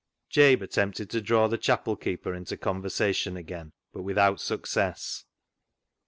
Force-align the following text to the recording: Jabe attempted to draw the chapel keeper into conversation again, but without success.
Jabe 0.31 0.63
attempted 0.63 1.11
to 1.11 1.21
draw 1.21 1.47
the 1.47 1.59
chapel 1.59 1.95
keeper 1.95 2.33
into 2.33 2.57
conversation 2.57 3.37
again, 3.37 3.71
but 3.93 4.01
without 4.01 4.39
success. 4.41 5.25